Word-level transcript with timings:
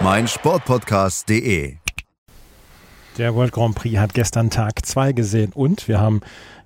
meinsportpodcast.de. 0.00 1.76
Der 3.16 3.34
World 3.34 3.52
Grand 3.52 3.74
Prix 3.74 3.98
hat 3.98 4.12
gestern 4.12 4.50
Tag 4.50 4.84
2 4.84 5.12
gesehen 5.12 5.52
und 5.54 5.86
wir 5.86 6.00
haben 6.00 6.20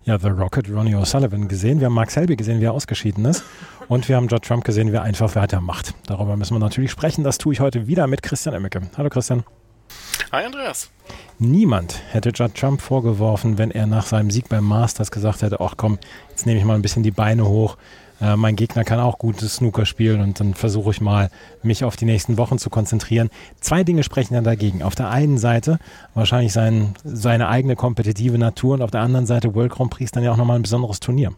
ja 0.05 0.19
The 0.19 0.29
Rocket 0.29 0.71
Ronnie 0.71 0.95
O'Sullivan 0.95 1.47
gesehen, 1.47 1.81
wir 1.81 1.87
haben 1.87 1.95
Mark 1.95 2.11
Selby 2.11 2.37
gesehen, 2.37 2.61
wie 2.61 2.65
er 2.65 2.73
ausgeschieden 2.73 3.25
ist 3.27 3.45
und 3.89 4.09
wir 4.09 4.17
haben 4.17 4.29
Judd 4.29 4.45
Trump 4.45 4.65
gesehen, 4.65 4.93
wie 4.93 4.97
er 4.97 5.03
einfach 5.03 5.35
weitermacht. 5.35 5.95
Darüber 6.07 6.37
müssen 6.37 6.55
wir 6.55 6.61
natürlich 6.61 6.91
sprechen. 6.91 7.23
Das 7.23 7.39
tue 7.39 7.53
ich 7.53 7.61
heute 7.61 7.87
wieder 7.87 8.07
mit 8.07 8.23
Christian 8.23 8.55
Emmecke. 8.55 8.81
Hallo 8.97 9.11
Christian. 9.11 9.45
Hi 10.33 10.45
Andreas. 10.45 10.91
Niemand 11.39 12.01
hätte 12.11 12.31
Judd 12.31 12.55
Trump 12.55 12.81
vorgeworfen, 12.81 13.59
wenn 13.59 13.71
er 13.71 13.87
nach 13.87 14.07
seinem 14.07 14.31
Sieg 14.31 14.49
beim 14.49 14.65
Masters 14.65 15.11
gesagt 15.11 15.43
hätte, 15.43 15.61
ach 15.61 15.75
komm, 15.77 15.99
jetzt 16.31 16.47
nehme 16.47 16.59
ich 16.59 16.65
mal 16.65 16.75
ein 16.75 16.83
bisschen 16.83 17.03
die 17.03 17.11
Beine 17.11 17.47
hoch, 17.47 17.77
äh, 18.21 18.37
mein 18.37 18.57
Gegner 18.57 18.85
kann 18.85 19.01
auch 19.01 19.19
gutes 19.19 19.57
Snooker 19.57 19.87
spielen 19.87 20.21
und 20.21 20.41
dann 20.41 20.55
versuche 20.55 20.91
ich 20.91 21.01
mal, 21.01 21.31
mich 21.63 21.85
auf 21.85 21.97
die 21.97 22.05
nächsten 22.05 22.39
Wochen 22.39 22.59
zu 22.59 22.71
konzentrieren. 22.71 23.31
Zwei 23.61 23.85
Dinge 23.85 24.03
sprechen 24.03 24.35
dann 24.35 24.45
dagegen. 24.45 24.83
Auf 24.83 24.95
der 24.95 25.11
einen 25.11 25.39
Seite 25.39 25.79
wahrscheinlich 26.15 26.53
sein, 26.53 26.95
seine 27.05 27.49
eigene 27.49 27.77
kompetitive 27.77 28.39
Natur 28.39 28.75
und 28.75 28.83
auf 28.83 28.91
der 28.91 29.01
anderen 29.01 29.27
Seite 29.27 29.55
World 29.55 29.73
Grand 29.73 29.91
Prix 29.91 30.11
dann 30.11 30.23
ja 30.23 30.33
auch 30.33 30.37
nochmal 30.37 30.57
ein 30.57 30.63
besonderes 30.63 31.01
Turnier. 31.01 31.33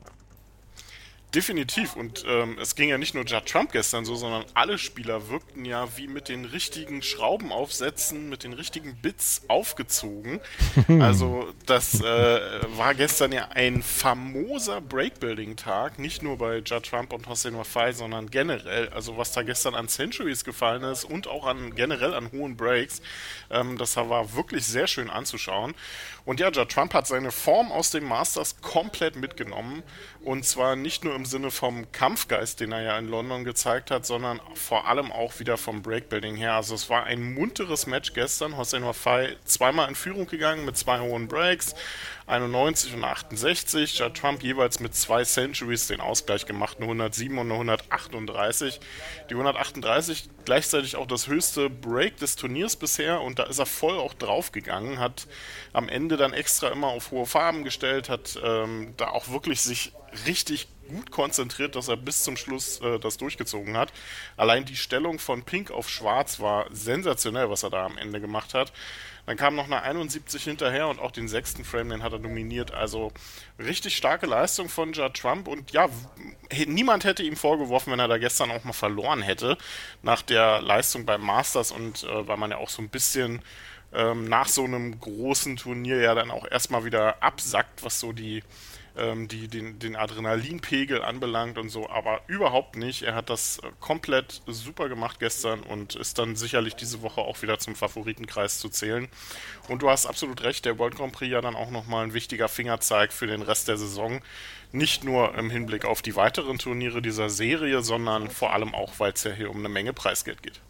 Definitiv. 1.34 1.95
Und 1.95 2.25
ähm, 2.27 2.59
es 2.61 2.75
ging 2.75 2.89
ja 2.89 2.98
nicht 2.98 3.14
nur 3.14 3.25
Judd 3.25 3.47
Trump 3.47 3.70
gestern 3.70 4.05
so, 4.05 4.17
sondern 4.17 4.45
alle 4.55 4.78
Spieler 4.78 5.28
wirkten 5.28 5.64
ja 5.64 5.87
wie 5.97 6.09
mit 6.09 6.28
den 6.28 6.45
richtigen 6.45 7.03
Schraubenaufsätzen, 7.03 8.28
mit 8.28 8.42
den 8.42 8.53
richtigen 8.53 8.97
Bits 8.97 9.42
aufgezogen. 9.47 10.41
also 11.00 11.48
das 11.67 12.00
äh, 12.00 12.41
war 12.77 12.95
gestern 12.95 13.31
ja 13.31 13.48
ein 13.50 13.83
famoser 13.83 14.81
Breakbuilding-Tag, 14.81 16.00
nicht 16.00 16.22
nur 16.22 16.39
bei 16.39 16.59
Judd 16.59 16.87
Trump 16.87 17.12
und 17.12 17.28
Hossein 17.28 17.56
Wafai, 17.56 17.92
sondern 17.92 18.31
generell. 18.31 18.89
Also 18.89 19.17
was 19.17 19.31
da 19.31 19.42
gestern 19.42 19.77
an 19.77 19.89
Centuries 19.89 20.44
gefallen 20.44 20.83
ist 20.83 21.05
und 21.05 21.28
auch 21.28 21.47
an 21.47 21.77
generell 21.77 22.15
an 22.15 22.33
hohen 22.33 22.56
Breaks, 22.56 23.03
ähm, 23.50 23.78
das 23.78 23.97
war 23.97 24.34
wirklich 24.34 24.67
sehr 24.67 24.89
schön 24.89 25.11
anzuschauen. 25.11 25.75
Und 26.25 26.41
ja, 26.41 26.50
Judd 26.50 26.70
Trump 26.70 26.94
hat 26.94 27.06
seine 27.06 27.31
Form 27.31 27.72
aus 27.72 27.91
dem 27.91 28.05
Masters 28.05 28.61
komplett 28.61 29.17
mitgenommen. 29.17 29.83
Und 30.22 30.44
zwar 30.44 30.77
nicht 30.77 31.03
nur 31.03 31.15
im 31.15 31.19
Sinne 31.24 31.50
vom 31.50 31.90
Kampfgeist, 31.92 32.60
den 32.60 32.72
er 32.72 32.82
ja 32.82 32.98
in 32.98 33.08
London 33.08 33.44
gezeigt 33.44 33.90
hat, 33.90 34.06
sondern 34.06 34.40
vor 34.54 34.86
allem 34.86 35.12
auch 35.12 35.38
wieder 35.40 35.56
vom 35.56 35.82
Breakbuilding 35.82 36.36
her. 36.36 36.54
Also 36.54 36.74
es 36.74 36.90
war 36.90 37.04
ein 37.04 37.34
munteres 37.34 37.86
Match 37.86 38.12
gestern. 38.12 38.56
Hossein 38.56 38.84
Wafai 38.84 39.36
zweimal 39.44 39.88
in 39.88 39.94
Führung 39.94 40.26
gegangen 40.26 40.64
mit 40.64 40.76
zwei 40.76 41.00
hohen 41.00 41.28
Breaks. 41.28 41.74
91 42.30 42.94
und 42.94 43.04
68. 43.04 43.98
Judd 43.98 44.14
Trump 44.14 44.42
jeweils 44.42 44.78
mit 44.78 44.94
zwei 44.94 45.24
Centuries 45.24 45.88
den 45.88 46.00
Ausgleich 46.00 46.46
gemacht, 46.46 46.76
eine 46.78 46.86
107 46.86 47.36
und 47.36 47.46
eine 47.46 47.54
138. 47.54 48.80
Die 49.28 49.34
138 49.34 50.30
gleichzeitig 50.44 50.96
auch 50.96 51.06
das 51.06 51.26
höchste 51.26 51.68
Break 51.68 52.18
des 52.18 52.36
Turniers 52.36 52.76
bisher 52.76 53.20
und 53.20 53.38
da 53.38 53.44
ist 53.44 53.58
er 53.58 53.66
voll 53.66 53.98
auch 53.98 54.14
draufgegangen, 54.14 55.00
hat 55.00 55.26
am 55.72 55.88
Ende 55.88 56.16
dann 56.16 56.32
extra 56.32 56.68
immer 56.68 56.88
auf 56.88 57.10
hohe 57.10 57.26
Farben 57.26 57.64
gestellt, 57.64 58.08
hat 58.08 58.38
ähm, 58.42 58.94
da 58.96 59.08
auch 59.08 59.28
wirklich 59.30 59.60
sich 59.60 59.92
richtig 60.26 60.69
gut 60.91 61.11
konzentriert, 61.11 61.77
dass 61.77 61.89
er 61.89 61.97
bis 61.97 62.23
zum 62.23 62.37
Schluss 62.37 62.81
äh, 62.81 62.99
das 62.99 63.17
durchgezogen 63.17 63.77
hat. 63.77 63.93
Allein 64.37 64.65
die 64.65 64.77
Stellung 64.77 65.19
von 65.19 65.43
Pink 65.43 65.71
auf 65.71 65.89
Schwarz 65.89 66.41
war 66.41 66.67
sensationell, 66.71 67.49
was 67.51 67.62
er 67.62 67.71
da 67.71 67.87
am 67.87 67.97
Ende 67.97 68.21
gemacht 68.21 68.55
hat. 68.55 68.73
Dann 69.27 69.37
kam 69.37 69.55
noch 69.55 69.67
eine 69.67 69.83
71 69.83 70.43
hinterher 70.43 70.89
und 70.89 70.99
auch 70.99 71.12
den 71.12 71.28
sechsten 71.28 71.65
Frame, 71.65 71.91
den 71.91 72.03
hat 72.03 72.12
er 72.12 72.19
dominiert. 72.19 72.73
Also 72.75 73.12
richtig 73.59 73.97
starke 73.97 74.27
Leistung 74.27 74.69
von 74.69 74.93
Judd 74.93 75.15
Trump 75.15 75.47
und 75.47 75.71
ja, 75.71 75.89
niemand 76.67 77.05
hätte 77.05 77.22
ihm 77.22 77.37
vorgeworfen, 77.37 77.93
wenn 77.93 78.01
er 78.01 78.09
da 78.09 78.19
gestern 78.19 78.51
auch 78.51 78.65
mal 78.65 78.72
verloren 78.72 79.22
hätte 79.22 79.57
nach 80.03 80.22
der 80.22 80.61
Leistung 80.62 81.07
beim 81.07 81.21
Masters 81.21 81.71
und 81.71 82.03
äh, 82.05 82.27
weil 82.27 82.39
man 82.39 82.51
ja 82.51 82.57
auch 82.57 82.71
so 82.71 82.83
ein 82.83 82.89
bisschen 82.89 83.43
ähm, 83.93 84.28
nach 84.28 84.49
so 84.49 84.65
einem 84.65 84.99
großen 84.99 85.57
Turnier 85.57 86.01
ja 86.01 86.15
dann 86.15 86.31
auch 86.31 86.47
erstmal 86.51 86.84
wieder 86.84 87.22
absackt, 87.22 87.83
was 87.84 88.01
so 88.01 88.12
die 88.12 88.43
ähm, 88.97 89.28
die 89.28 89.49
den, 89.49 89.78
den 89.78 89.97
Adrenalinpegel 89.97 91.03
anbelangt 91.03 91.59
und 91.59 91.69
so, 91.69 91.89
aber 91.89 92.21
überhaupt 92.27 92.77
nicht. 92.77 93.03
Er 93.03 93.15
hat 93.15 93.31
das 93.31 93.59
äh, 93.59 93.71
komplett 93.81 94.43
super 94.47 94.89
gemacht 94.89 95.21
gestern 95.21 95.61
und 95.62 95.95
ist 95.95 96.19
dann 96.19 96.37
sicherlich 96.37 96.75
diese 96.75 97.03
Woche 97.03 97.21
auch 97.21 97.43
wieder 97.43 97.59
zum 97.59 97.75
Favoritenkreis 97.75 98.59
zu 98.59 98.69
zählen. 98.69 99.09
Und 99.69 99.83
du 99.83 99.91
hast 99.91 100.06
absolut 100.06 100.43
recht, 100.43 100.65
der 100.65 100.78
World 100.78 100.97
Grand 100.97 101.12
Prix 101.12 101.31
ja 101.31 101.41
dann 101.41 101.56
auch 101.56 101.71
nochmal 101.71 102.05
ein 102.05 102.15
wichtiger 102.15 102.49
Fingerzeig 102.49 103.12
für 103.12 103.27
den 103.27 103.43
Rest 103.43 103.69
der 103.69 103.77
Saison. 103.77 104.21
Nicht 104.73 105.05
nur 105.05 105.34
im 105.37 105.51
Hinblick 105.51 105.84
auf 105.84 106.03
die 106.03 106.15
weiteren 106.17 106.59
Turniere 106.59 107.03
dieser 107.03 107.28
Serie, 107.28 107.83
sondern 107.83 108.31
vor 108.31 108.53
allem 108.53 108.75
auch, 108.75 108.95
weil 108.99 109.12
es 109.12 109.25
ja 109.25 109.33
hier 109.33 109.51
um 109.51 109.59
eine 109.59 109.69
Menge 109.69 109.93
Preisgeld 109.93 110.43
geht. 110.43 110.61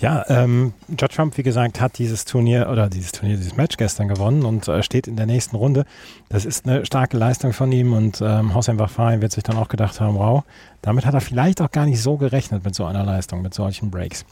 Ja, 0.00 0.24
ähm, 0.28 0.74
Judd 0.88 1.12
Trump, 1.12 1.36
wie 1.38 1.42
gesagt, 1.42 1.80
hat 1.80 1.98
dieses 1.98 2.24
Turnier 2.24 2.68
oder 2.70 2.88
dieses 2.88 3.10
Turnier, 3.10 3.36
dieses 3.36 3.56
Match 3.56 3.76
gestern 3.76 4.06
gewonnen 4.06 4.44
und 4.44 4.68
äh, 4.68 4.82
steht 4.82 5.08
in 5.08 5.16
der 5.16 5.26
nächsten 5.26 5.56
Runde. 5.56 5.84
Das 6.28 6.44
ist 6.44 6.66
eine 6.66 6.86
starke 6.86 7.16
Leistung 7.16 7.52
von 7.52 7.72
ihm 7.72 7.92
und 7.92 8.20
ähm, 8.20 8.54
Hossein 8.54 8.78
Wafai 8.78 9.20
wird 9.20 9.32
sich 9.32 9.42
dann 9.42 9.56
auch 9.56 9.68
gedacht 9.68 10.00
haben, 10.00 10.14
wow, 10.14 10.44
damit 10.82 11.04
hat 11.04 11.14
er 11.14 11.20
vielleicht 11.20 11.60
auch 11.60 11.72
gar 11.72 11.84
nicht 11.84 12.00
so 12.00 12.16
gerechnet 12.16 12.64
mit 12.64 12.76
so 12.76 12.84
einer 12.84 13.04
Leistung, 13.04 13.42
mit 13.42 13.54
solchen 13.54 13.90
Breaks. 13.90 14.24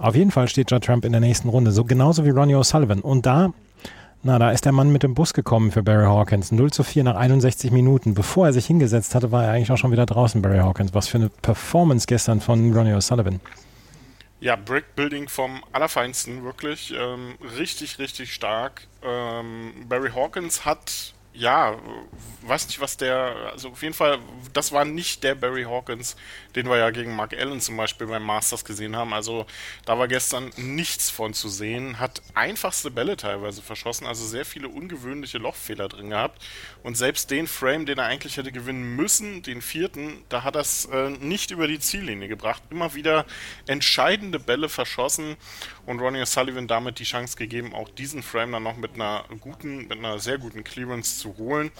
Auf 0.00 0.16
jeden 0.16 0.30
Fall 0.30 0.48
steht 0.48 0.70
Judd 0.70 0.82
Trump 0.82 1.04
in 1.04 1.12
der 1.12 1.20
nächsten 1.20 1.50
Runde, 1.50 1.70
so 1.70 1.84
genauso 1.84 2.24
wie 2.24 2.30
Ronnie 2.30 2.56
O'Sullivan. 2.56 3.00
Und 3.00 3.26
da, 3.26 3.52
na, 4.22 4.38
da 4.38 4.50
ist 4.50 4.64
der 4.64 4.72
Mann 4.72 4.90
mit 4.90 5.02
dem 5.02 5.14
Bus 5.14 5.34
gekommen 5.34 5.70
für 5.70 5.82
Barry 5.82 6.06
Hawkins. 6.06 6.50
0 6.52 6.72
zu 6.72 6.82
4 6.82 7.04
nach 7.04 7.16
61 7.16 7.70
Minuten. 7.70 8.14
Bevor 8.14 8.46
er 8.46 8.52
sich 8.54 8.66
hingesetzt 8.66 9.14
hatte, 9.14 9.30
war 9.30 9.44
er 9.44 9.52
eigentlich 9.52 9.70
auch 9.70 9.76
schon 9.76 9.92
wieder 9.92 10.06
draußen, 10.06 10.40
Barry 10.42 10.58
Hawkins. 10.58 10.94
Was 10.94 11.06
für 11.06 11.18
eine 11.18 11.28
Performance 11.28 12.06
gestern 12.06 12.40
von 12.40 12.74
Ronnie 12.74 12.94
O'Sullivan. 12.94 13.40
Ja, 14.40 14.56
Brickbuilding 14.56 15.28
vom 15.28 15.62
Allerfeinsten, 15.72 16.42
wirklich. 16.44 16.94
Ähm, 16.96 17.36
richtig, 17.58 17.98
richtig 17.98 18.32
stark. 18.32 18.86
Ähm, 19.02 19.84
Barry 19.86 20.10
Hawkins 20.12 20.64
hat 20.64 21.12
ja, 21.32 21.78
weiß 22.42 22.66
nicht, 22.66 22.80
was 22.80 22.96
der, 22.96 23.50
also 23.52 23.68
auf 23.68 23.82
jeden 23.82 23.94
Fall, 23.94 24.18
das 24.52 24.72
war 24.72 24.84
nicht 24.84 25.22
der 25.22 25.34
Barry 25.36 25.62
Hawkins, 25.62 26.16
den 26.56 26.68
wir 26.68 26.76
ja 26.76 26.90
gegen 26.90 27.14
Mark 27.14 27.34
Allen 27.34 27.60
zum 27.60 27.76
Beispiel 27.76 28.08
beim 28.08 28.24
Masters 28.24 28.64
gesehen 28.64 28.96
haben. 28.96 29.12
Also 29.12 29.46
da 29.84 29.98
war 29.98 30.08
gestern 30.08 30.50
nichts 30.56 31.08
von 31.08 31.32
zu 31.32 31.48
sehen, 31.48 32.00
hat 32.00 32.20
einfachste 32.34 32.90
Bälle 32.90 33.16
teilweise 33.16 33.62
verschossen, 33.62 34.06
also 34.06 34.24
sehr 34.26 34.44
viele 34.44 34.68
ungewöhnliche 34.68 35.38
Lochfehler 35.38 35.88
drin 35.88 36.10
gehabt. 36.10 36.42
Und 36.82 36.96
selbst 36.96 37.30
den 37.30 37.46
Frame, 37.46 37.86
den 37.86 37.98
er 37.98 38.06
eigentlich 38.06 38.36
hätte 38.36 38.50
gewinnen 38.50 38.96
müssen, 38.96 39.42
den 39.42 39.62
vierten, 39.62 40.24
da 40.28 40.42
hat 40.42 40.56
er 40.56 40.62
es 40.62 40.86
äh, 40.86 41.10
nicht 41.10 41.52
über 41.52 41.68
die 41.68 41.78
Ziellinie 41.78 42.26
gebracht. 42.26 42.62
Immer 42.70 42.94
wieder 42.94 43.24
entscheidende 43.66 44.40
Bälle 44.40 44.68
verschossen 44.68 45.36
und 45.86 46.00
Ronnie 46.00 46.22
O'Sullivan 46.22 46.66
damit 46.66 46.98
die 46.98 47.04
Chance 47.04 47.36
gegeben, 47.36 47.74
auch 47.74 47.88
diesen 47.88 48.22
Frame 48.22 48.52
dann 48.52 48.62
noch 48.62 48.76
mit 48.76 48.94
einer 48.94 49.24
guten, 49.40 49.88
mit 49.88 49.98
einer 49.98 50.18
sehr 50.18 50.38
guten 50.38 50.64
Clearance 50.64 51.19
zu 51.20 51.36
holen. 51.36 51.70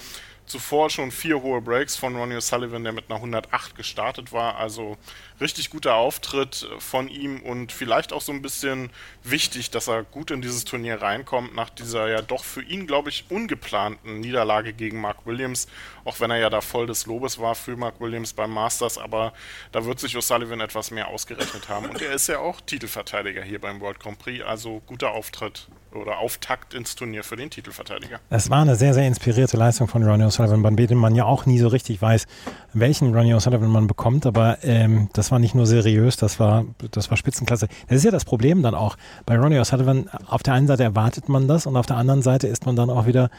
Zuvor 0.51 0.91
schon 0.91 1.13
vier 1.13 1.43
hohe 1.43 1.61
Breaks 1.61 1.95
von 1.95 2.17
Ronnie 2.17 2.35
O'Sullivan, 2.35 2.83
der 2.83 2.93
mit 2.93 3.05
einer 3.09 3.19
108 3.19 3.77
gestartet 3.77 4.33
war. 4.33 4.57
Also 4.57 4.99
richtig 5.41 5.71
guter 5.71 5.95
Auftritt 5.95 6.69
von 6.81 7.07
ihm 7.07 7.41
und 7.41 7.71
vielleicht 7.71 8.13
auch 8.13 8.21
so 8.21 8.33
ein 8.33 8.43
bisschen 8.43 8.91
wichtig, 9.23 9.71
dass 9.71 9.87
er 9.87 10.03
gut 10.03 10.33
in 10.33 10.43
dieses 10.43 10.65
Turnier 10.65 11.01
reinkommt, 11.01 11.55
nach 11.55 11.71
dieser 11.71 12.09
ja 12.09 12.21
doch 12.21 12.43
für 12.43 12.63
ihn, 12.63 12.89
glaube 12.89 13.11
ich, 13.11 13.27
ungeplanten 13.29 14.19
Niederlage 14.19 14.73
gegen 14.73 15.01
Mark 15.01 15.25
Williams. 15.25 15.69
Auch 16.05 16.19
wenn 16.19 16.33
er 16.33 16.39
ja 16.39 16.51
da 16.51 16.61
voll 16.61 16.89
des 16.89 17.07
Lobes 17.07 17.39
war 17.39 17.55
für 17.55 17.77
Mark 17.77 18.01
Williams 18.01 18.33
beim 18.33 18.51
Masters, 18.51 18.99
aber 18.99 19.33
da 19.71 19.85
wird 19.85 20.01
sich 20.01 20.17
O'Sullivan 20.17 20.61
etwas 20.61 20.91
mehr 20.91 21.07
ausgerechnet 21.07 21.69
haben. 21.69 21.89
Und 21.89 22.03
er 22.03 22.13
ist 22.13 22.27
ja 22.27 22.41
auch 22.41 22.61
Titelverteidiger 22.61 23.45
hier 23.45 23.61
beim 23.61 23.81
World 23.81 24.01
Grand 24.01 24.19
Prix, 24.19 24.45
also 24.45 24.83
guter 24.87 25.13
Auftritt 25.13 25.69
oder 25.95 26.19
Auftakt 26.19 26.75
ins 26.75 26.95
Turnier 26.95 27.25
für 27.25 27.37
den 27.37 27.51
Titelverteidiger. 27.51 28.21
Es 28.31 28.51
war 28.51 28.63
eine 28.63 28.77
sehr, 28.77 28.95
sehr 28.95 29.07
inspirierte 29.07 29.57
Leistung 29.57 29.89
von 29.89 30.03
Ronnie 30.03 30.25
O'Sullivan, 30.25 30.63
bei 30.63 30.71
dem 30.71 30.99
man 30.99 31.15
ja 31.15 31.25
auch 31.25 31.47
nie 31.47 31.59
so 31.59 31.69
richtig 31.69 32.01
weiß, 32.01 32.27
welchen 32.73 33.15
Ronnie 33.15 33.35
O'Sullivan 33.35 33.69
man 33.69 33.87
bekommt, 33.87 34.27
aber 34.27 34.59
ähm, 34.63 35.09
das 35.13 35.31
war 35.31 35.39
nicht 35.39 35.55
nur 35.55 35.67
seriös, 35.67 36.17
das 36.17 36.39
war, 36.39 36.65
das 36.93 37.11
war 37.11 37.17
Spitzenklasse. 37.17 37.69
Das 37.89 37.99
ist 37.99 38.05
ja 38.05 38.11
das 38.11 38.25
Problem 38.25 38.63
dann 38.63 38.75
auch. 38.75 38.97
Bei 39.27 39.37
Ronnie 39.37 39.59
O'Sullivan, 39.59 40.09
auf 40.27 40.43
der 40.43 40.55
einen 40.55 40.67
Seite 40.67 40.83
erwartet 40.85 41.29
man 41.29 41.49
das 41.49 41.67
und 41.67 41.77
auf 41.77 41.87
der 41.87 41.97
anderen 41.97 42.23
Seite 42.23 42.47
ist 42.47 42.67
man 42.67 42.77
dann 42.77 42.91
auch 42.91 43.07
wieder 43.07 43.31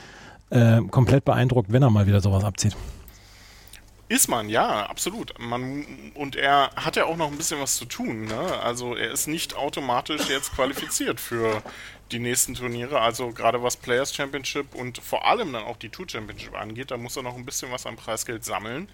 äh, 0.50 0.82
komplett 0.90 1.26
beeindruckt, 1.26 1.72
wenn 1.72 1.84
er 1.84 1.90
mal 1.90 2.08
wieder 2.08 2.22
sowas 2.22 2.44
abzieht. 2.44 2.76
Ist 4.12 4.28
man, 4.28 4.50
ja, 4.50 4.88
absolut. 4.88 5.34
Man, 5.40 5.86
und 6.16 6.36
er 6.36 6.72
hat 6.76 6.98
ja 6.98 7.06
auch 7.06 7.16
noch 7.16 7.32
ein 7.32 7.38
bisschen 7.38 7.62
was 7.62 7.78
zu 7.78 7.86
tun. 7.86 8.26
Ne? 8.26 8.60
Also 8.62 8.94
er 8.94 9.10
ist 9.12 9.28
nicht 9.28 9.56
automatisch 9.56 10.28
jetzt 10.28 10.52
qualifiziert 10.54 11.22
für 11.22 11.64
die 12.12 12.20
nächsten 12.20 12.54
Turniere. 12.54 13.00
Also 13.02 13.32
gerade 13.32 13.64
was 13.64 13.78
Players 13.78 14.14
Championship 14.14 14.76
und 14.76 14.98
vor 15.00 15.26
allem 15.26 15.54
dann 15.54 15.64
auch 15.64 15.78
die 15.78 15.90
Tour 15.90 16.08
Championship 16.10 16.56
angeht, 16.56 16.92
da 16.92 16.98
muss 16.98 17.16
er 17.16 17.24
noch 17.24 17.36
ein 17.36 17.46
bisschen 17.46 17.72
was 17.72 17.86
an 17.86 17.96
Preisgeld 17.96 18.44
sammeln 18.44 18.90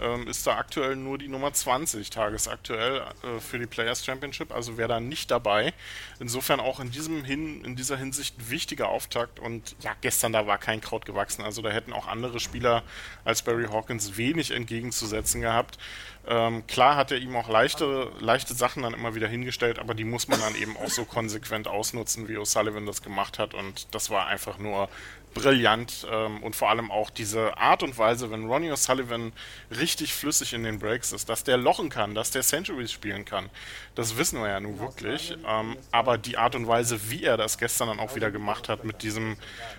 ähm, 0.00 0.26
ist 0.26 0.46
da 0.46 0.56
aktuell 0.56 0.96
nur 0.96 1.18
die 1.18 1.28
Nummer 1.28 1.52
20 1.52 2.10
tagesaktuell 2.10 3.02
äh, 3.22 3.40
für 3.40 3.58
die 3.58 3.66
Players 3.66 4.04
Championship, 4.04 4.52
also 4.52 4.76
wäre 4.76 4.88
da 4.88 5.00
nicht 5.00 5.30
dabei. 5.30 5.72
Insofern 6.18 6.60
auch 6.60 6.80
in 6.80 6.90
diesem 6.90 7.24
Hin, 7.24 7.64
in 7.64 7.76
dieser 7.76 7.96
Hinsicht 7.96 8.50
wichtiger 8.50 8.88
Auftakt 8.88 9.38
und 9.38 9.76
ja, 9.80 9.92
gestern 10.00 10.32
da 10.32 10.46
war 10.46 10.58
kein 10.58 10.80
Kraut 10.80 11.06
gewachsen, 11.06 11.42
also 11.42 11.62
da 11.62 11.70
hätten 11.70 11.92
auch 11.92 12.08
andere 12.08 12.40
Spieler 12.40 12.82
als 13.24 13.42
Barry 13.42 13.66
Hawkins 13.66 14.16
wenig 14.16 14.50
entgegenzusetzen 14.50 15.40
gehabt. 15.40 15.78
Ähm, 16.26 16.66
klar 16.66 16.96
hat 16.96 17.10
er 17.10 17.18
ihm 17.18 17.36
auch 17.36 17.48
leichte, 17.48 18.10
leichte 18.18 18.54
Sachen 18.54 18.82
dann 18.82 18.94
immer 18.94 19.14
wieder 19.14 19.28
hingestellt, 19.28 19.78
aber 19.78 19.94
die 19.94 20.04
muss 20.04 20.28
man 20.28 20.40
dann 20.40 20.54
eben 20.54 20.76
auch 20.76 20.88
so 20.88 21.04
konsequent 21.04 21.68
ausnutzen, 21.68 22.28
wie 22.28 22.38
O'Sullivan 22.38 22.86
das 22.86 23.02
gemacht 23.02 23.38
hat 23.38 23.52
und 23.54 23.94
das 23.94 24.10
war 24.10 24.26
einfach 24.26 24.58
nur 24.58 24.88
brillant 25.34 26.06
ähm, 26.10 26.42
und 26.42 26.56
vor 26.56 26.70
allem 26.70 26.90
auch 26.90 27.10
diese 27.10 27.58
Art 27.58 27.82
und 27.82 27.98
Weise, 27.98 28.30
wenn 28.30 28.46
Ronnie 28.46 28.70
O'Sullivan 28.70 29.32
richtig 29.70 30.14
flüssig 30.14 30.54
in 30.54 30.62
den 30.62 30.78
Breaks 30.78 31.12
ist, 31.12 31.28
dass 31.28 31.44
der 31.44 31.56
lochen 31.56 31.90
kann, 31.90 32.14
dass 32.14 32.30
der 32.30 32.42
Centuries 32.42 32.92
spielen 32.92 33.24
kann, 33.24 33.50
das 33.94 34.16
wissen 34.16 34.40
wir 34.40 34.48
ja 34.48 34.60
nun 34.60 34.78
wirklich. 34.78 35.36
Ähm, 35.46 35.76
aber 35.90 36.16
die 36.16 36.38
Art 36.38 36.54
und 36.54 36.66
Weise, 36.66 37.10
wie 37.10 37.24
er 37.24 37.36
das 37.36 37.58
gestern 37.58 37.88
dann 37.88 38.00
auch 38.00 38.14
wieder 38.14 38.30
gemacht 38.30 38.68
hat, 38.68 38.84
mit 38.84 39.02
diesem 39.02 39.36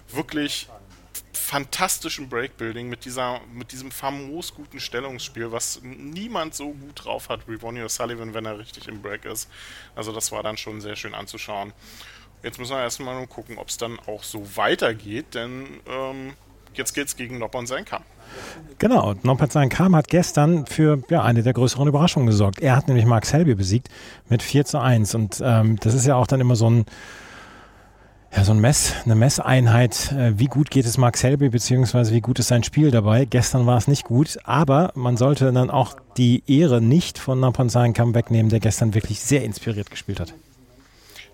wirklich 0.10 0.68
fantastischen 1.46 2.28
Breakbuilding, 2.28 2.90
mit, 2.90 3.06
dieser, 3.06 3.40
mit 3.54 3.72
diesem 3.72 3.92
famos 3.92 4.56
guten 4.56 4.80
Stellungsspiel, 4.80 5.52
was 5.52 5.80
niemand 5.84 6.56
so 6.56 6.72
gut 6.72 7.06
drauf 7.06 7.30
hat 7.30 7.48
wie 7.48 7.54
Ronnie 7.54 7.82
O'Sullivan, 7.82 8.34
wenn 8.34 8.46
er 8.46 8.58
richtig 8.58 8.88
im 8.88 9.02
Break 9.02 9.26
ist. 9.26 9.48
Also 9.96 10.12
das 10.12 10.32
war 10.32 10.42
dann 10.42 10.58
schon 10.58 10.82
sehr 10.82 10.96
schön 10.96 11.14
anzuschauen. 11.14 11.72
Jetzt 12.42 12.58
müssen 12.58 12.72
wir 12.72 12.82
erstmal 12.82 13.16
nur 13.16 13.28
gucken, 13.28 13.60
ob 13.60 13.70
es 13.70 13.78
dann 13.78 14.00
auch 14.08 14.24
so 14.24 14.58
weitergeht, 14.58 15.36
denn 15.36 15.68
ähm, 15.88 16.34
jetzt 16.74 16.94
geht 16.94 17.08
es 17.08 17.16
gegen 17.16 17.38
Noppon 17.38 17.68
Kam. 17.86 18.04
Genau, 18.80 19.14
Noppon 19.22 19.70
Kam 19.70 19.96
hat 19.96 20.08
gestern 20.08 20.66
für 20.66 21.04
ja, 21.10 21.22
eine 21.22 21.44
der 21.44 21.54
größeren 21.54 21.88
Überraschungen 21.88 22.28
gesorgt. 22.28 22.60
Er 22.60 22.76
hat 22.76 22.88
nämlich 22.88 23.06
Mark 23.06 23.28
Selby 23.28 23.54
besiegt 23.54 23.90
mit 24.30 24.42
4 24.42 24.66
zu 24.66 24.80
1 24.80 25.14
und 25.14 25.42
ähm, 25.46 25.78
das 25.80 25.94
ist 25.94 26.08
ja 26.08 26.16
auch 26.16 26.26
dann 26.28 26.42
immer 26.42 26.56
so 26.56 26.70
ein 26.70 26.86
ja, 28.36 28.44
so 28.44 28.52
ein 28.52 28.60
Mess, 28.60 28.94
eine 29.06 29.16
Messeinheit, 29.16 30.12
äh, 30.12 30.38
wie 30.38 30.48
gut 30.48 30.70
geht 30.70 30.86
es 30.86 30.98
Mark 30.98 31.16
Selby, 31.16 31.50
beziehungsweise 31.50 32.14
wie 32.14 32.22
gut 32.22 32.40
ist 32.40 32.50
sein 32.50 32.64
Spiel 32.64 32.92
dabei. 32.92 33.26
Gestern 33.26 33.66
war 33.66 33.78
es 33.78 33.88
nicht 33.88 34.04
gut, 34.04 34.38
aber 34.44 34.92
man 34.96 35.16
sollte 35.16 35.52
dann 35.54 35.70
auch 35.70 35.96
die 36.18 36.44
Ehre 36.48 36.82
nicht 36.82 37.18
von 37.18 37.40
Napan 37.40 37.70
Kam 37.94 38.14
wegnehmen, 38.14 38.50
der 38.50 38.60
gestern 38.60 38.94
wirklich 38.94 39.22
sehr 39.22 39.44
inspiriert 39.44 39.90
gespielt 39.90 40.20
hat. 40.20 40.34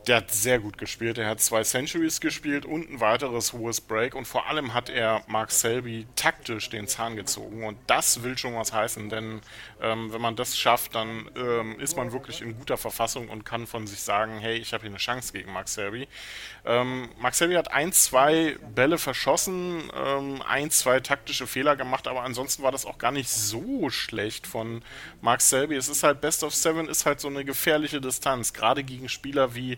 Der 0.08 0.18
hat 0.18 0.32
sehr 0.32 0.58
gut 0.58 0.80
gespielt. 0.80 1.20
Er 1.20 1.28
hat 1.28 1.42
zwei 1.42 1.64
Centuries 1.64 2.22
gespielt 2.22 2.66
und 2.66 2.90
ein 2.90 3.00
weiteres 3.00 3.54
hohes 3.54 3.80
Break. 3.80 4.16
Und 4.16 4.26
vor 4.26 4.48
allem 4.48 4.74
hat 4.74 4.90
er 4.90 5.24
Mark 5.28 5.52
Selby 5.52 6.08
taktisch 6.16 6.70
den 6.70 6.88
Zahn 6.88 7.16
gezogen. 7.16 7.64
Und 7.64 7.78
das 7.86 8.24
will 8.24 8.36
schon 8.36 8.56
was 8.56 8.74
heißen, 8.74 9.10
denn 9.10 9.42
ähm, 9.80 10.12
wenn 10.12 10.22
man 10.22 10.36
das 10.36 10.58
schafft, 10.58 10.96
dann 10.96 11.30
ähm, 11.36 11.80
ist 11.80 11.98
man 11.98 12.14
wirklich 12.14 12.42
in 12.42 12.58
guter 12.58 12.78
Verfassung 12.78 13.30
und 13.30 13.46
kann 13.46 13.68
von 13.68 13.86
sich 13.86 14.02
sagen, 14.02 14.40
hey, 14.40 14.58
ich 14.58 14.74
habe 14.74 14.82
hier 14.82 14.90
eine 14.90 14.98
Chance 14.98 15.34
gegen 15.34 15.54
Mark 15.54 15.68
Selby. 15.68 16.08
Ähm, 16.66 17.10
Mark 17.20 17.36
Selby 17.36 17.54
hat 17.54 17.72
ein, 17.72 17.92
zwei 17.92 18.58
Bälle 18.74 18.98
verschossen, 18.98 19.84
ähm, 19.96 20.42
ein, 20.48 20.72
zwei 20.72 21.00
taktische 21.00 21.46
Fehler 21.46 21.76
gemacht, 21.76 22.08
aber 22.08 22.24
ansonsten 22.24 22.64
war 22.64 22.72
das 22.72 22.86
auch 22.86 22.98
gar 22.98 23.12
nicht 23.12 23.30
so 23.30 23.90
schlecht 23.90 24.48
von 24.48 24.84
Mark 25.22 25.42
Selby. 25.42 25.76
Es 25.76 25.90
ist 25.90 26.04
halt 26.04 26.22
Best 26.22 26.44
of 26.44 26.56
Seven, 26.56 26.88
ist 26.88 27.06
halt 27.06 27.20
so 27.20 27.28
eine 27.28 27.46
gefährliche 27.46 28.02
Distanz, 28.02 28.54
gerade 28.54 28.84
gegen 28.84 29.08
Spieler 29.08 29.56
wie 29.56 29.78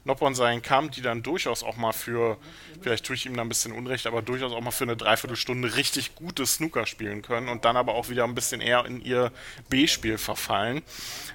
Noppon 0.03 0.33
sein 0.33 0.61
kam, 0.61 0.89
die 0.89 1.01
dann 1.01 1.21
durchaus 1.21 1.63
auch 1.63 1.77
mal 1.77 1.91
für, 1.91 2.37
vielleicht 2.81 3.05
tue 3.05 3.15
ich 3.15 3.25
ihm 3.25 3.35
da 3.35 3.41
ein 3.41 3.49
bisschen 3.49 3.71
Unrecht, 3.71 4.07
aber 4.07 4.21
durchaus 4.21 4.51
auch 4.51 4.61
mal 4.61 4.71
für 4.71 4.85
eine 4.85 4.97
Dreiviertelstunde 4.97 5.75
richtig 5.75 6.15
gutes 6.15 6.55
Snooker 6.55 6.85
spielen 6.87 7.21
können 7.21 7.49
und 7.49 7.65
dann 7.65 7.77
aber 7.77 7.93
auch 7.93 8.09
wieder 8.09 8.23
ein 8.23 8.33
bisschen 8.33 8.61
eher 8.61 8.85
in 8.85 9.01
ihr 9.01 9.31
B-Spiel 9.69 10.17
verfallen. 10.17 10.81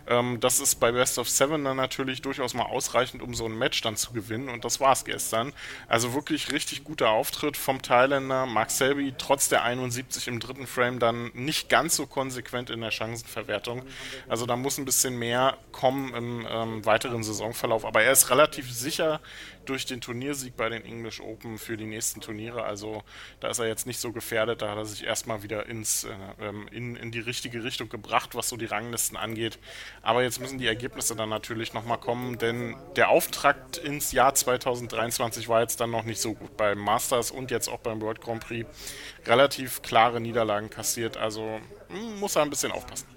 Ähm, 0.09 0.41
das 0.41 0.59
ist 0.59 0.77
bei 0.77 0.91
Best 0.91 1.19
of 1.19 1.29
Seven 1.29 1.65
dann 1.65 1.77
natürlich 1.77 2.23
durchaus 2.23 2.55
mal 2.55 2.65
ausreichend, 2.65 3.23
um 3.23 3.35
so 3.35 3.47
ein 3.47 3.57
Match 3.57 3.81
dann 3.83 3.97
zu 3.97 4.13
gewinnen 4.13 4.49
und 4.49 4.65
das 4.65 4.81
war 4.81 4.93
es 4.93 5.05
gestern. 5.05 5.53
Also 5.87 6.13
wirklich 6.13 6.51
richtig 6.51 6.83
guter 6.83 7.11
Auftritt 7.11 7.57
vom 7.57 7.83
Thailänder. 7.83 8.47
Mark 8.47 8.71
Selby 8.71 9.15
trotz 9.17 9.49
der 9.49 9.63
71 9.63 10.27
im 10.27 10.41
dritten 10.41 10.67
Frame 10.67 10.99
dann 10.99 11.31
nicht 11.35 11.69
ganz 11.69 11.95
so 11.95 12.07
konsequent 12.07 12.71
in 12.71 12.81
der 12.81 12.91
Chancenverwertung. 12.91 13.83
Also 14.29 14.47
da 14.47 14.57
muss 14.57 14.79
ein 14.79 14.85
bisschen 14.85 15.19
mehr 15.19 15.57
kommen 15.71 16.15
im 16.15 16.47
ähm, 16.51 16.85
weiteren 16.85 17.23
Saisonverlauf, 17.23 17.85
aber 17.85 18.03
er 18.03 18.13
ist 18.13 18.31
relativ 18.31 18.56
relativ 18.57 18.73
sicher 18.73 19.21
durch 19.65 19.85
den 19.85 20.01
Turniersieg 20.01 20.57
bei 20.57 20.69
den 20.69 20.85
English 20.85 21.21
Open 21.21 21.59
für 21.59 21.77
die 21.77 21.87
nächsten 21.87 22.21
Turniere. 22.21 22.65
Also 22.65 23.03
da 23.41 23.49
ist 23.49 23.59
er 23.59 23.67
jetzt 23.67 23.87
nicht 23.87 23.99
so 23.99 24.13
gefährdet. 24.13 24.63
Da 24.63 24.71
hat 24.71 24.79
er 24.79 24.85
sich 24.85 25.05
erstmal 25.05 25.43
wieder 25.43 25.67
ins, 25.67 26.05
äh, 26.05 26.11
ähm, 26.41 26.69
in, 26.71 26.97
in 26.97 27.11
die 27.11 27.21
richtige 27.21 27.65
Richtung 27.65 27.89
gebracht, 27.89 28.35
was 28.35 28.49
so 28.49 28.57
die 28.57 28.67
Ranglisten 28.67 29.17
angeht. 29.17 29.59
Aber 30.03 30.23
jetzt 30.23 30.41
müssen 30.41 30.59
die 30.59 30.67
Ergebnisse 30.67 31.17
dann 31.17 31.29
natürlich 31.29 31.75
nochmal 31.75 31.99
kommen, 31.99 32.39
denn 32.39 32.77
der 32.95 33.11
Auftakt 33.11 33.77
ins 33.77 34.13
Jahr 34.13 34.35
2023 34.35 35.49
war 35.49 35.61
jetzt 35.61 35.81
dann 35.81 35.91
noch 35.91 36.05
nicht 36.05 36.21
so 36.21 36.35
gut. 36.35 36.57
Beim 36.57 36.79
Masters 36.79 37.31
und 37.31 37.51
jetzt 37.51 37.69
auch 37.69 37.81
beim 37.81 38.01
World 38.01 38.21
Grand 38.21 38.47
Prix 38.47 38.69
relativ 39.27 39.83
klare 39.83 40.21
Niederlagen 40.21 40.71
kassiert. 40.71 41.17
Also 41.17 41.61
hm, 41.89 42.21
muss 42.21 42.37
er 42.37 42.43
ein 42.43 42.51
bisschen 42.51 42.73
aufpassen. 42.73 43.16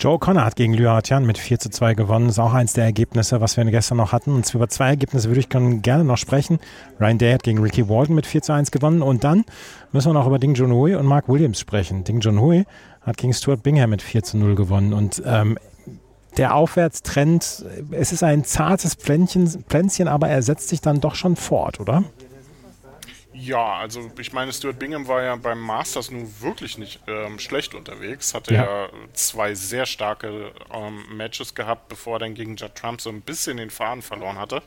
Joe 0.00 0.16
Connor 0.20 0.44
hat 0.44 0.54
gegen 0.54 0.74
Liu 0.74 0.88
Hartian 0.88 1.26
mit 1.26 1.38
4 1.38 1.58
zu 1.58 1.70
2 1.70 1.94
gewonnen. 1.94 2.26
Das 2.26 2.36
ist 2.36 2.38
auch 2.38 2.52
eins 2.52 2.72
der 2.72 2.84
Ergebnisse, 2.84 3.40
was 3.40 3.56
wir 3.56 3.64
gestern 3.64 3.98
noch 3.98 4.12
hatten. 4.12 4.32
Und 4.32 4.54
über 4.54 4.68
zwei 4.68 4.90
Ergebnisse 4.90 5.28
würde 5.28 5.40
ich 5.40 5.48
gerne 5.48 6.04
noch 6.04 6.18
sprechen. 6.18 6.60
Ryan 7.00 7.18
Day 7.18 7.32
hat 7.32 7.42
gegen 7.42 7.58
Ricky 7.60 7.88
Walton 7.88 8.14
mit 8.14 8.24
4 8.24 8.42
zu 8.42 8.52
1 8.52 8.70
gewonnen. 8.70 9.02
Und 9.02 9.24
dann 9.24 9.44
müssen 9.90 10.10
wir 10.10 10.14
noch 10.14 10.28
über 10.28 10.38
Ding 10.38 10.54
Junhui 10.54 10.94
und 10.94 11.04
Mark 11.04 11.28
Williams 11.28 11.58
sprechen. 11.58 12.04
Ding 12.04 12.20
Junhui 12.20 12.64
hat 13.02 13.16
gegen 13.16 13.34
Stuart 13.34 13.64
Bingham 13.64 13.90
mit 13.90 14.00
4 14.00 14.22
zu 14.22 14.38
0 14.38 14.54
gewonnen. 14.54 14.92
Und 14.92 15.20
ähm, 15.26 15.58
der 16.36 16.54
Aufwärtstrend, 16.54 17.64
es 17.90 18.12
ist 18.12 18.22
ein 18.22 18.44
zartes 18.44 18.94
Pflänzchen, 18.94 19.48
Pflänzchen, 19.68 20.06
aber 20.06 20.28
er 20.28 20.42
setzt 20.42 20.68
sich 20.68 20.80
dann 20.80 21.00
doch 21.00 21.16
schon 21.16 21.34
fort, 21.34 21.80
oder? 21.80 22.04
Ja, 23.48 23.78
also 23.78 24.10
ich 24.18 24.34
meine, 24.34 24.52
Stuart 24.52 24.78
Bingham 24.78 25.08
war 25.08 25.22
ja 25.22 25.34
beim 25.34 25.58
Masters 25.58 26.10
nun 26.10 26.30
wirklich 26.40 26.76
nicht 26.76 27.00
ähm, 27.06 27.38
schlecht 27.38 27.74
unterwegs. 27.74 28.34
Hatte 28.34 28.52
ja. 28.52 28.64
ja 28.64 28.88
zwei 29.14 29.54
sehr 29.54 29.86
starke 29.86 30.52
ähm, 30.70 31.16
Matches 31.16 31.54
gehabt, 31.54 31.88
bevor 31.88 32.16
er 32.16 32.18
dann 32.18 32.34
gegen 32.34 32.56
Judd 32.56 32.74
Trump 32.74 33.00
so 33.00 33.08
ein 33.08 33.22
bisschen 33.22 33.56
den 33.56 33.70
Faden 33.70 34.02
verloren 34.02 34.38
hatte. 34.38 34.62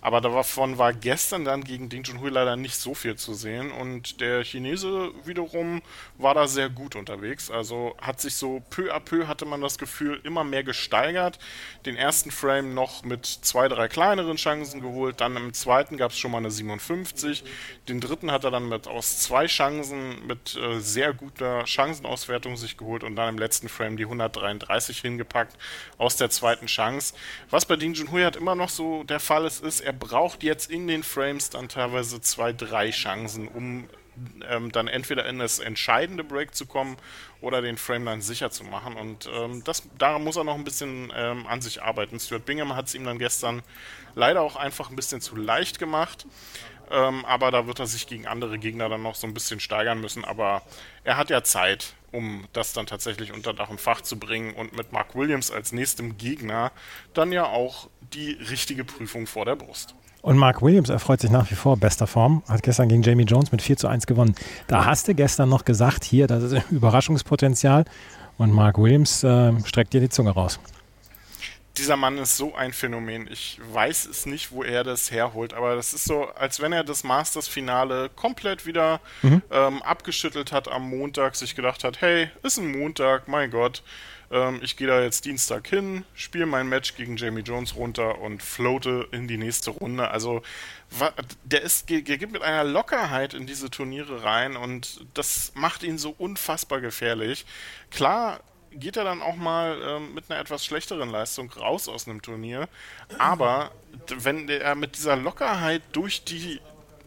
Aber 0.00 0.20
davon 0.20 0.78
war 0.78 0.92
gestern 0.92 1.44
dann 1.44 1.64
gegen 1.64 1.88
Ding 1.88 2.04
Junhui 2.04 2.30
leider 2.30 2.56
nicht 2.56 2.76
so 2.76 2.94
viel 2.94 3.16
zu 3.16 3.34
sehen. 3.34 3.70
Und 3.70 4.20
der 4.20 4.44
Chinese 4.44 5.12
wiederum 5.24 5.82
war 6.16 6.34
da 6.34 6.46
sehr 6.46 6.70
gut 6.70 6.96
unterwegs. 6.96 7.50
Also 7.50 7.96
hat 8.00 8.20
sich 8.20 8.34
so 8.34 8.62
peu 8.70 8.94
à 8.94 9.00
peu, 9.00 9.26
hatte 9.26 9.44
man 9.44 9.60
das 9.60 9.78
Gefühl, 9.78 10.20
immer 10.24 10.44
mehr 10.44 10.64
gesteigert. 10.64 11.38
Den 11.84 11.96
ersten 11.96 12.30
Frame 12.30 12.74
noch 12.74 13.04
mit 13.04 13.26
zwei, 13.26 13.68
drei 13.68 13.88
kleineren 13.88 14.36
Chancen 14.36 14.80
geholt. 14.80 15.20
Dann 15.20 15.36
im 15.36 15.52
zweiten 15.52 15.96
gab 15.96 16.12
es 16.12 16.18
schon 16.18 16.30
mal 16.30 16.38
eine 16.38 16.50
57. 16.50 17.44
Den 17.88 18.00
dritten 18.00 18.30
hat 18.30 18.44
er 18.44 18.50
dann 18.50 18.68
mit 18.68 18.86
aus 18.86 19.20
zwei 19.20 19.46
Chancen 19.46 20.26
mit 20.26 20.56
äh, 20.56 20.80
sehr 20.80 21.12
guter 21.12 21.66
Chancenauswertung 21.66 22.56
sich 22.56 22.76
geholt 22.76 23.04
und 23.04 23.16
dann 23.16 23.30
im 23.30 23.38
letzten 23.38 23.68
Frame 23.68 23.96
die 23.96 24.04
133 24.04 25.00
hingepackt 25.00 25.56
aus 25.98 26.16
der 26.16 26.30
zweiten 26.30 26.66
Chance. 26.66 27.14
Was 27.50 27.66
bei 27.66 27.76
Ding 27.76 27.94
Junhui 27.94 28.22
halt 28.22 28.36
immer 28.36 28.54
noch 28.54 28.68
so 28.68 29.04
der 29.04 29.20
Fall 29.20 29.44
ist, 29.44 29.62
ist, 29.62 29.80
er 29.90 29.96
braucht 29.96 30.44
jetzt 30.44 30.70
in 30.70 30.86
den 30.86 31.02
Frames 31.02 31.50
dann 31.50 31.68
teilweise 31.68 32.20
zwei, 32.20 32.52
drei 32.52 32.90
Chancen, 32.90 33.48
um 33.48 33.88
ähm, 34.48 34.70
dann 34.70 34.86
entweder 34.86 35.26
in 35.26 35.40
das 35.40 35.58
entscheidende 35.58 36.22
Break 36.22 36.54
zu 36.54 36.64
kommen 36.64 36.96
oder 37.40 37.60
den 37.60 37.76
Frame 37.76 38.04
dann 38.04 38.20
sicher 38.20 38.52
zu 38.52 38.62
machen. 38.62 38.94
Und 38.94 39.28
ähm, 39.34 39.64
das, 39.64 39.82
daran 39.98 40.22
muss 40.22 40.36
er 40.36 40.44
noch 40.44 40.54
ein 40.54 40.62
bisschen 40.62 41.12
ähm, 41.16 41.44
an 41.48 41.60
sich 41.60 41.82
arbeiten. 41.82 42.20
Stuart 42.20 42.44
Bingham 42.44 42.76
hat 42.76 42.86
es 42.86 42.94
ihm 42.94 43.02
dann 43.02 43.18
gestern 43.18 43.62
leider 44.14 44.42
auch 44.42 44.54
einfach 44.54 44.90
ein 44.90 44.96
bisschen 44.96 45.20
zu 45.20 45.34
leicht 45.34 45.80
gemacht. 45.80 46.24
Ähm, 46.90 47.24
aber 47.24 47.50
da 47.50 47.66
wird 47.66 47.78
er 47.78 47.86
sich 47.86 48.06
gegen 48.06 48.26
andere 48.26 48.58
Gegner 48.58 48.88
dann 48.88 49.02
noch 49.02 49.14
so 49.14 49.26
ein 49.26 49.34
bisschen 49.34 49.60
steigern 49.60 50.00
müssen. 50.00 50.24
Aber 50.24 50.62
er 51.04 51.16
hat 51.16 51.30
ja 51.30 51.42
Zeit, 51.42 51.94
um 52.12 52.44
das 52.52 52.72
dann 52.72 52.86
tatsächlich 52.86 53.32
unter 53.32 53.52
Dach 53.52 53.70
und 53.70 53.80
Fach 53.80 54.00
zu 54.00 54.18
bringen 54.18 54.54
und 54.54 54.76
mit 54.76 54.92
Mark 54.92 55.14
Williams 55.14 55.50
als 55.50 55.72
nächstem 55.72 56.18
Gegner 56.18 56.72
dann 57.14 57.32
ja 57.32 57.44
auch 57.44 57.88
die 58.12 58.32
richtige 58.32 58.84
Prüfung 58.84 59.26
vor 59.26 59.44
der 59.44 59.56
Brust. 59.56 59.94
Und 60.22 60.36
Mark 60.36 60.60
Williams 60.60 60.90
erfreut 60.90 61.20
sich 61.20 61.30
nach 61.30 61.50
wie 61.50 61.54
vor 61.54 61.78
bester 61.78 62.06
Form, 62.06 62.42
hat 62.46 62.62
gestern 62.62 62.88
gegen 62.88 63.02
Jamie 63.02 63.24
Jones 63.24 63.52
mit 63.52 63.62
4 63.62 63.78
zu 63.78 63.88
1 63.88 64.06
gewonnen. 64.06 64.34
Da 64.66 64.84
hast 64.84 65.08
du 65.08 65.14
gestern 65.14 65.48
noch 65.48 65.64
gesagt, 65.64 66.04
hier, 66.04 66.26
das 66.26 66.42
ist 66.42 66.62
Überraschungspotenzial. 66.70 67.84
Und 68.36 68.52
Mark 68.52 68.78
Williams 68.78 69.22
äh, 69.22 69.52
streckt 69.64 69.94
dir 69.94 70.00
die 70.00 70.08
Zunge 70.08 70.30
raus 70.30 70.60
dieser 71.80 71.96
Mann 71.96 72.18
ist 72.18 72.36
so 72.36 72.54
ein 72.54 72.72
Phänomen. 72.72 73.26
Ich 73.32 73.58
weiß 73.72 74.06
es 74.06 74.26
nicht, 74.26 74.52
wo 74.52 74.62
er 74.62 74.84
das 74.84 75.10
herholt, 75.10 75.54
aber 75.54 75.74
das 75.74 75.94
ist 75.94 76.04
so, 76.04 76.26
als 76.26 76.60
wenn 76.60 76.72
er 76.72 76.84
das 76.84 77.04
Masters-Finale 77.04 78.10
komplett 78.14 78.66
wieder 78.66 79.00
mhm. 79.22 79.42
ähm, 79.50 79.82
abgeschüttelt 79.82 80.52
hat 80.52 80.68
am 80.68 80.88
Montag, 80.90 81.36
sich 81.36 81.56
gedacht 81.56 81.82
hat, 81.82 82.02
hey, 82.02 82.30
ist 82.42 82.58
ein 82.58 82.70
Montag, 82.70 83.28
mein 83.28 83.50
Gott, 83.50 83.82
ähm, 84.30 84.60
ich 84.62 84.76
gehe 84.76 84.86
da 84.86 85.00
jetzt 85.00 85.24
Dienstag 85.24 85.66
hin, 85.68 86.04
spiele 86.14 86.46
mein 86.46 86.68
Match 86.68 86.94
gegen 86.96 87.16
Jamie 87.16 87.40
Jones 87.40 87.74
runter 87.74 88.18
und 88.20 88.42
floate 88.42 89.08
in 89.10 89.26
die 89.26 89.38
nächste 89.38 89.70
Runde. 89.70 90.10
Also 90.10 90.42
der 91.44 91.62
ist, 91.62 91.88
der 91.88 92.02
geht 92.02 92.30
mit 92.30 92.42
einer 92.42 92.64
Lockerheit 92.64 93.32
in 93.32 93.46
diese 93.46 93.70
Turniere 93.70 94.22
rein 94.22 94.56
und 94.56 95.06
das 95.14 95.52
macht 95.54 95.82
ihn 95.82 95.98
so 95.98 96.14
unfassbar 96.18 96.80
gefährlich. 96.80 97.46
Klar 97.90 98.40
geht 98.72 98.96
er 98.96 99.04
dann 99.04 99.22
auch 99.22 99.36
mal 99.36 99.80
ähm, 99.82 100.14
mit 100.14 100.30
einer 100.30 100.40
etwas 100.40 100.64
schlechteren 100.64 101.10
Leistung 101.10 101.50
raus 101.50 101.88
aus 101.88 102.06
einem 102.06 102.22
Turnier. 102.22 102.68
Aber 103.18 103.72
wenn 104.08 104.48
er 104.48 104.74
mit 104.74 104.96
dieser 104.96 105.16
Lockerheit 105.16 105.82
durch 105.92 106.24
die 106.24 106.60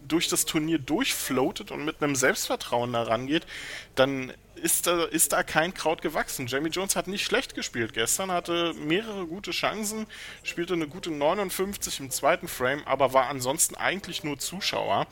durch 0.05 0.27
das 0.27 0.45
Turnier 0.45 0.79
durchfloatet 0.79 1.71
und 1.71 1.85
mit 1.85 2.03
einem 2.03 2.15
Selbstvertrauen 2.15 2.91
da 2.91 3.03
rangeht, 3.03 3.47
dann 3.95 4.33
ist 4.63 4.87
da, 4.87 5.03
ist 5.03 5.33
da 5.33 5.43
kein 5.43 5.73
Kraut 5.73 6.01
gewachsen. 6.01 6.47
Jamie 6.47 6.69
Jones 6.69 6.95
hat 6.95 7.07
nicht 7.07 7.25
schlecht 7.25 7.53
gespielt 7.53 7.93
gestern, 7.93 8.31
hatte 8.31 8.73
mehrere 8.73 9.25
gute 9.27 9.51
Chancen, 9.51 10.07
spielte 10.43 10.73
eine 10.73 10.87
gute 10.87 11.11
59 11.11 11.99
im 11.99 12.09
zweiten 12.09 12.47
Frame, 12.47 12.81
aber 12.85 13.13
war 13.13 13.27
ansonsten 13.27 13.75
eigentlich 13.75 14.23
nur 14.23 14.39
Zuschauer 14.39 15.07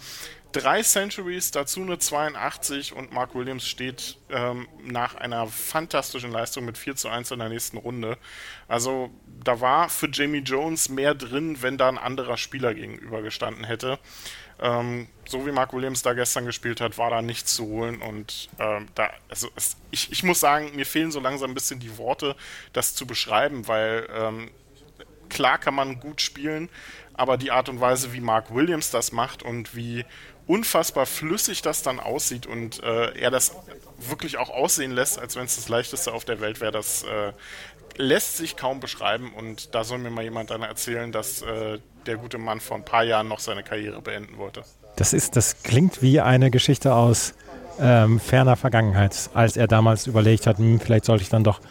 drei 0.52 0.82
Centuries, 0.82 1.52
dazu 1.52 1.82
eine 1.82 1.98
82 1.98 2.94
und 2.94 3.12
Mark 3.12 3.36
Williams 3.36 3.68
steht 3.68 4.18
ähm, 4.30 4.68
nach 4.84 5.16
einer 5.16 5.48
fantastischen 5.48 6.32
Leistung 6.32 6.66
mit 6.66 6.78
4 6.78 6.96
zu 6.96 7.10
1 7.10 7.32
in 7.32 7.40
der 7.40 7.50
nächsten 7.50 7.78
Runde. 7.78 8.18
Also 8.68 9.12
da 9.44 9.62
war 9.62 9.90
für 9.90 10.10
Jamie 10.12 10.40
Jones 10.40 10.90
mehr 10.90 11.16
drin, 11.16 11.62
wenn 11.62 11.78
da 11.78 11.88
ein 11.90 11.98
anderer 11.98 12.38
Spieler 12.38 12.74
gegenüber 12.74 13.22
gestanden 13.22 13.64
hätte. 13.64 14.00
Ähm, 14.62 15.08
so 15.28 15.46
wie 15.46 15.52
Mark 15.52 15.74
Williams 15.74 16.04
da 16.04 16.14
gestern 16.14 16.46
gespielt 16.46 16.82
hat, 16.82 16.98
war 16.98 17.10
da 17.10 17.22
nichts 17.22 17.56
zu 17.56 17.66
holen 17.66 18.02
und 18.02 18.50
ähm, 18.60 18.88
da, 18.96 19.10
also 19.30 19.50
es, 19.56 19.78
ich, 19.90 20.12
ich 20.12 20.24
muss 20.24 20.40
sagen, 20.40 20.76
mir 20.76 20.86
fehlen 20.86 21.12
so 21.12 21.20
langsam 21.20 21.52
ein 21.52 21.54
bisschen 21.54 21.80
die 21.80 21.98
Worte, 21.98 22.36
das 22.74 22.94
zu 22.94 23.08
beschreiben, 23.08 23.68
weil 23.68 24.08
ähm, 24.14 24.52
klar 25.30 25.58
kann 25.58 25.74
man 25.74 26.00
gut 26.00 26.22
spielen, 26.22 26.70
aber 27.14 27.38
die 27.38 27.52
Art 27.52 27.70
und 27.70 27.80
Weise, 27.82 28.14
wie 28.14 28.22
Mark 28.22 28.54
Williams 28.54 28.92
das 28.92 29.12
macht 29.12 29.42
und 29.42 29.76
wie 29.76 30.06
unfassbar 30.48 31.06
flüssig 31.06 31.62
das 31.62 31.82
dann 31.82 32.00
aussieht 32.00 32.46
und 32.46 32.84
äh, 32.84 33.18
er 33.18 33.32
das 33.32 33.56
wirklich 33.98 34.38
auch 34.38 34.50
aussehen 34.50 34.92
lässt, 34.92 35.18
als 35.18 35.36
wenn 35.36 35.46
es 35.46 35.56
das 35.56 35.70
leichteste 35.70 36.12
auf 36.12 36.26
der 36.26 36.42
Welt 36.42 36.60
wäre, 36.62 36.72
das 36.72 37.04
äh, 37.04 37.32
lässt 37.96 38.38
sich 38.38 38.58
kaum 38.58 38.80
beschreiben 38.80 39.34
und 39.34 39.74
da 39.76 39.84
soll 39.84 40.00
mir 40.00 40.10
mal 40.10 40.24
jemand 40.24 40.50
dann 40.50 40.64
erzählen, 40.64 41.12
dass 41.12 41.42
äh, 41.42 41.80
der 42.06 42.18
gute 42.18 42.38
Mann 42.38 42.60
vor 42.60 42.78
ein 42.78 42.86
paar 42.86 43.04
Jahren 43.04 43.28
noch 43.28 43.40
seine 43.40 43.64
Karriere 43.64 44.02
beenden 44.02 44.38
wollte. 44.38 44.64
Das 44.96 45.14
ist, 45.14 45.36
das 45.36 45.64
klingt 45.64 46.02
wie 46.02 46.20
eine 46.20 46.52
Geschichte 46.52 46.94
aus 46.94 47.34
ähm, 47.80 48.20
ferner 48.20 48.56
Vergangenheit, 48.56 49.30
als 49.34 49.58
er 49.58 49.68
damals 49.68 50.08
überlegt 50.08 50.48
hat, 50.48 50.58
hm, 50.58 50.80
vielleicht 50.80 51.06
sollte 51.06 51.24
ich 51.24 51.30
dann 51.30 51.44
doch 51.44 51.62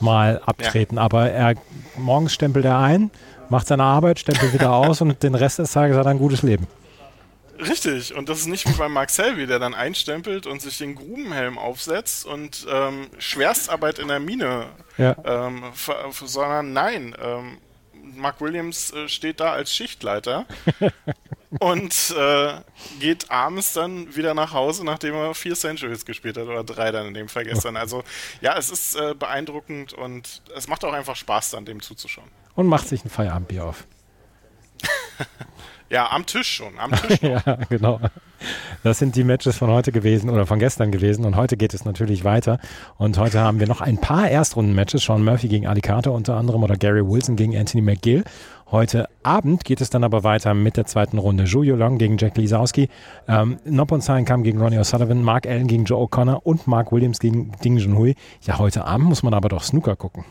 mal 0.00 0.40
abtreten. 0.44 0.96
Ja. 0.96 1.02
Aber 1.02 1.30
er 1.30 1.54
morgens 1.96 2.34
stempelt 2.34 2.64
er 2.64 2.78
ein, 2.78 3.10
macht 3.48 3.68
seine 3.68 3.84
Arbeit, 3.84 4.18
stempelt 4.18 4.52
wieder 4.52 4.72
aus 4.74 5.00
und 5.00 5.22
den 5.22 5.34
Rest 5.34 5.58
des 5.58 5.72
Tages 5.72 5.96
hat 5.96 6.06
er 6.06 6.10
ein 6.10 6.18
gutes 6.18 6.42
Leben. 6.42 6.66
Richtig, 7.58 8.14
und 8.16 8.28
das 8.28 8.40
ist 8.40 8.46
nicht 8.48 8.68
wie 8.68 8.76
bei 8.76 8.88
Mark 8.88 9.10
Selby, 9.10 9.46
der 9.46 9.60
dann 9.60 9.74
einstempelt 9.74 10.46
und 10.46 10.60
sich 10.60 10.76
den 10.78 10.96
Grubenhelm 10.96 11.56
aufsetzt 11.56 12.26
und 12.26 12.66
ähm, 12.68 13.06
Schwerstarbeit 13.18 14.00
in 14.00 14.08
der 14.08 14.18
Mine, 14.18 14.66
ja. 14.98 15.14
ähm, 15.24 15.62
sondern 16.12 16.72
nein, 16.72 17.16
ähm, 17.22 17.58
Mark 18.16 18.40
Williams 18.40 18.92
äh, 18.92 19.08
steht 19.08 19.40
da 19.40 19.52
als 19.52 19.74
Schichtleiter 19.74 20.46
und 21.60 22.14
äh, 22.16 22.54
geht 23.00 23.30
abends 23.30 23.72
dann 23.72 24.14
wieder 24.14 24.34
nach 24.34 24.52
Hause, 24.52 24.84
nachdem 24.84 25.14
er 25.14 25.34
vier 25.34 25.54
Centuries 25.54 26.04
gespielt 26.04 26.36
hat 26.36 26.44
oder 26.44 26.64
drei 26.64 26.90
dann 26.90 27.06
in 27.06 27.14
dem 27.14 27.28
Fall 27.28 27.44
gestern. 27.44 27.76
Also 27.76 28.02
ja, 28.40 28.56
es 28.56 28.70
ist 28.70 28.96
äh, 28.96 29.14
beeindruckend 29.14 29.92
und 29.92 30.42
es 30.56 30.68
macht 30.68 30.84
auch 30.84 30.92
einfach 30.92 31.16
Spaß, 31.16 31.50
dann 31.50 31.64
dem 31.64 31.80
zuzuschauen. 31.80 32.28
Und 32.54 32.66
macht 32.66 32.88
sich 32.88 33.04
ein 33.04 33.10
Feierabendbier 33.10 33.64
auf. 33.64 33.86
Ja, 35.90 36.10
am 36.10 36.26
Tisch 36.26 36.48
schon. 36.48 36.78
Am 36.78 36.92
Tisch 36.92 37.20
ja, 37.22 37.40
genau. 37.68 38.00
Das 38.82 38.98
sind 38.98 39.16
die 39.16 39.24
Matches 39.24 39.56
von 39.56 39.70
heute 39.70 39.92
gewesen 39.92 40.28
oder 40.30 40.46
von 40.46 40.58
gestern 40.58 40.90
gewesen 40.90 41.24
und 41.24 41.36
heute 41.36 41.56
geht 41.56 41.72
es 41.74 41.84
natürlich 41.84 42.24
weiter. 42.24 42.58
Und 42.96 43.18
heute 43.18 43.40
haben 43.40 43.60
wir 43.60 43.66
noch 43.66 43.80
ein 43.80 43.98
paar 43.98 44.28
Erstrunden-Matches. 44.28 45.04
Sean 45.04 45.24
Murphy 45.24 45.48
gegen 45.48 45.66
Ali 45.66 45.80
Carter 45.80 46.12
unter 46.12 46.36
anderem 46.36 46.62
oder 46.62 46.76
Gary 46.76 47.06
Wilson 47.06 47.36
gegen 47.36 47.56
Anthony 47.56 47.82
McGill. 47.82 48.24
Heute 48.70 49.08
Abend 49.22 49.64
geht 49.64 49.80
es 49.80 49.90
dann 49.90 50.04
aber 50.04 50.24
weiter 50.24 50.52
mit 50.54 50.76
der 50.76 50.86
zweiten 50.86 51.18
Runde. 51.18 51.44
Zhu 51.44 51.62
Long 51.62 51.98
gegen 51.98 52.18
Jack 52.18 52.36
Lisowski, 52.36 52.88
ähm, 53.28 53.58
Nopon 53.64 54.00
kam 54.00 54.42
gegen 54.42 54.60
Ronnie 54.60 54.78
O'Sullivan, 54.78 55.22
Mark 55.22 55.46
Allen 55.46 55.66
gegen 55.66 55.84
Joe 55.84 56.02
O'Connor 56.02 56.40
und 56.44 56.66
Mark 56.66 56.90
Williams 56.90 57.20
gegen 57.20 57.52
Ding 57.62 57.76
Junhui. 57.76 58.16
Ja, 58.42 58.58
heute 58.58 58.84
Abend 58.84 59.08
muss 59.08 59.22
man 59.22 59.34
aber 59.34 59.48
doch 59.48 59.62
Snooker 59.62 59.96
gucken. 59.96 60.24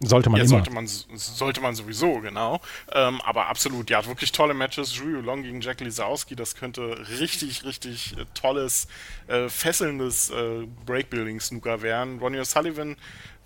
Sollte 0.00 0.28
man 0.28 0.38
ja, 0.38 0.44
immer. 0.44 0.50
Sollte 0.50 0.70
man, 0.70 0.86
sollte 0.86 1.60
man 1.62 1.74
sowieso, 1.74 2.20
genau. 2.20 2.60
Ähm, 2.92 3.20
aber 3.22 3.46
absolut, 3.46 3.88
ja, 3.88 4.04
wirklich 4.04 4.30
tolle 4.30 4.52
Matches. 4.52 4.94
Julio 4.94 5.20
Long 5.20 5.42
gegen 5.42 5.62
Jack 5.62 5.80
Lisowski, 5.80 6.36
das 6.36 6.54
könnte 6.54 6.98
richtig, 7.18 7.64
richtig 7.64 8.14
äh, 8.18 8.26
tolles, 8.34 8.88
äh, 9.26 9.48
fesselndes 9.48 10.30
äh, 10.30 10.66
Breakbuilding-Snooker 10.84 11.80
werden. 11.80 12.18
Ronnie 12.18 12.40
O'Sullivan, 12.40 12.96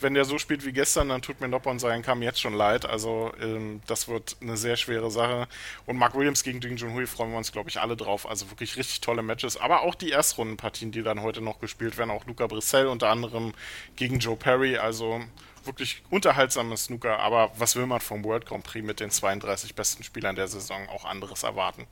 wenn 0.00 0.14
der 0.14 0.24
so 0.24 0.38
spielt 0.38 0.64
wie 0.64 0.72
gestern, 0.72 1.08
dann 1.08 1.22
tut 1.22 1.40
mir 1.40 1.48
Noppon 1.48 1.78
sein 1.78 2.02
Kam 2.02 2.22
jetzt 2.22 2.40
schon 2.40 2.54
leid. 2.54 2.86
Also 2.86 3.32
ähm, 3.40 3.80
das 3.86 4.08
wird 4.08 4.36
eine 4.40 4.56
sehr 4.56 4.76
schwere 4.76 5.10
Sache. 5.10 5.46
Und 5.86 5.96
Mark 5.96 6.14
Williams 6.14 6.42
gegen 6.42 6.60
Ding 6.60 6.76
Junhui 6.76 7.06
freuen 7.06 7.30
wir 7.30 7.38
uns, 7.38 7.52
glaube 7.52 7.68
ich, 7.68 7.80
alle 7.80 7.96
drauf. 7.96 8.28
Also 8.28 8.50
wirklich 8.50 8.76
richtig 8.76 9.00
tolle 9.00 9.22
Matches. 9.22 9.56
Aber 9.56 9.82
auch 9.82 9.94
die 9.94 10.10
Erstrundenpartien, 10.10 10.92
die 10.92 11.02
dann 11.02 11.22
heute 11.22 11.40
noch 11.40 11.60
gespielt 11.60 11.98
werden. 11.98 12.10
Auch 12.10 12.26
Luca 12.26 12.46
Brissell 12.46 12.86
unter 12.86 13.08
anderem 13.08 13.52
gegen 13.96 14.18
Joe 14.18 14.36
Perry. 14.36 14.78
Also 14.78 15.20
wirklich 15.64 16.02
unterhaltsames 16.10 16.84
Snooker, 16.84 17.18
aber 17.18 17.50
was 17.58 17.76
will 17.76 17.86
man 17.86 18.00
vom 18.00 18.24
World 18.24 18.46
Grand 18.46 18.64
Prix 18.64 18.84
mit 18.84 19.00
den 19.00 19.10
32 19.10 19.74
besten 19.74 20.02
Spielern 20.02 20.36
der 20.36 20.48
Saison 20.48 20.88
auch 20.88 21.04
anderes 21.04 21.42
erwarten? 21.42 21.84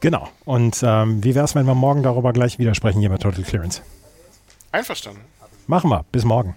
Genau. 0.00 0.28
Und 0.44 0.82
ähm, 0.82 1.22
wie 1.22 1.34
wäre 1.34 1.44
es, 1.44 1.54
wenn 1.54 1.66
wir 1.66 1.74
morgen 1.74 2.02
darüber 2.02 2.32
gleich 2.32 2.58
widersprechen 2.58 3.00
hier 3.00 3.10
bei 3.10 3.18
Total 3.18 3.44
Clearance? 3.44 3.82
Einverstanden. 4.72 5.20
Machen 5.68 5.90
wir. 5.90 6.04
Bis 6.10 6.24
morgen. 6.24 6.56